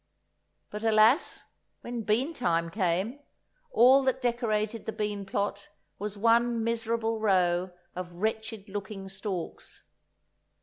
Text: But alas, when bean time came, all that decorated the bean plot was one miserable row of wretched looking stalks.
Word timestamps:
But 0.71 0.83
alas, 0.83 1.43
when 1.81 2.01
bean 2.01 2.33
time 2.33 2.71
came, 2.71 3.19
all 3.69 4.01
that 4.05 4.19
decorated 4.19 4.87
the 4.87 4.91
bean 4.91 5.27
plot 5.27 5.69
was 5.99 6.17
one 6.17 6.63
miserable 6.63 7.19
row 7.19 7.69
of 7.95 8.11
wretched 8.13 8.67
looking 8.67 9.09
stalks. 9.09 9.83